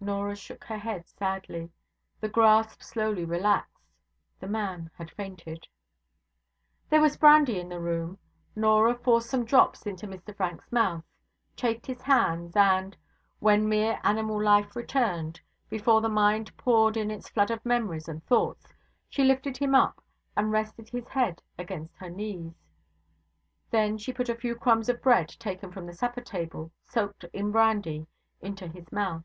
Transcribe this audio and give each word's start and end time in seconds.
Norah 0.00 0.36
shook 0.36 0.62
her 0.62 0.78
head 0.78 1.08
sadly. 1.08 1.72
The 2.20 2.28
grasp 2.28 2.82
slowly 2.84 3.24
relaxed. 3.24 3.90
The 4.38 4.46
man 4.46 4.92
had 4.94 5.10
fainted. 5.10 5.66
There 6.88 7.00
was 7.00 7.16
brandy 7.16 7.58
in 7.58 7.68
the 7.68 7.80
room. 7.80 8.16
Norah 8.54 8.94
forced 8.94 9.28
some 9.28 9.44
drops 9.44 9.86
into 9.86 10.06
Mr 10.06 10.34
Frank's 10.36 10.70
mouth, 10.70 11.02
chafed 11.56 11.86
his 11.88 12.00
hands, 12.02 12.54
and 12.54 12.96
when 13.40 13.68
mere 13.68 13.98
animal 14.04 14.40
life 14.40 14.76
returned, 14.76 15.40
before 15.68 16.00
the 16.00 16.08
mind 16.08 16.56
poured 16.56 16.96
in 16.96 17.10
its 17.10 17.28
flood 17.28 17.50
of 17.50 17.66
memories 17.66 18.06
and 18.08 18.24
thoughts 18.24 18.68
she 19.08 19.24
lifted 19.24 19.56
him 19.56 19.74
up, 19.74 20.00
and 20.36 20.52
rested 20.52 20.88
his 20.90 21.08
head 21.08 21.42
against 21.58 21.96
her 21.98 22.08
knees. 22.08 22.52
Then 23.72 23.98
she 23.98 24.12
put 24.12 24.28
a 24.28 24.36
few 24.36 24.54
crumbs 24.54 24.88
of 24.88 25.02
bread 25.02 25.28
taken 25.40 25.72
from 25.72 25.86
the 25.86 25.92
supper 25.92 26.20
table, 26.20 26.70
soaked 26.84 27.24
in 27.32 27.50
brandy, 27.50 28.06
into 28.40 28.68
his 28.68 28.92
mouth. 28.92 29.24